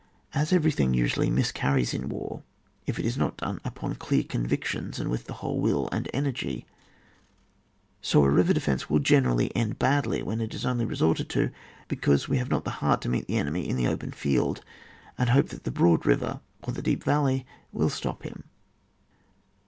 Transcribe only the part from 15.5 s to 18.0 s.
the broad river or the deep valley will